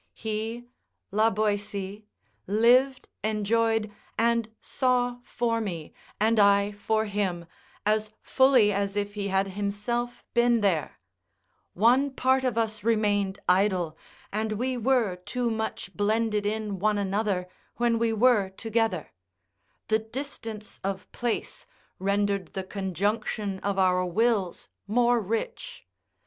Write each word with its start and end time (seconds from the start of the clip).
He 0.15 0.63
[La 1.11 1.29
Boetie.] 1.29 2.07
lived, 2.47 3.07
enjoyed, 3.23 3.91
and 4.17 4.49
saw 4.59 5.19
for 5.21 5.61
me, 5.61 5.93
and 6.19 6.39
I 6.39 6.71
for 6.71 7.05
him, 7.05 7.45
as 7.85 8.09
fully 8.23 8.73
as 8.73 8.95
if 8.95 9.13
he 9.13 9.27
had 9.27 9.49
himself 9.49 10.23
been 10.33 10.61
there; 10.61 10.99
one 11.75 12.09
part 12.09 12.43
of 12.43 12.57
us 12.57 12.83
remained 12.83 13.37
idle, 13.47 13.95
and 14.33 14.53
we 14.53 14.75
were 14.75 15.17
too 15.17 15.51
much 15.51 15.93
blended 15.93 16.47
in 16.47 16.79
one 16.79 16.97
another 16.97 17.47
when 17.75 17.99
we 17.99 18.11
were 18.11 18.49
together; 18.49 19.11
the 19.87 19.99
distance 19.99 20.79
of 20.83 21.11
place 21.11 21.67
rendered 21.99 22.53
the 22.53 22.63
conjunction 22.63 23.59
of 23.59 23.77
our 23.77 24.03
wills 24.03 24.67
more 24.87 25.19
rich. 25.21 25.85